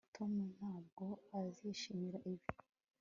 [0.15, 1.05] tom ntabwo
[1.41, 2.47] azishimira ibi